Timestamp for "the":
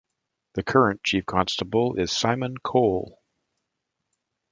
0.55-0.63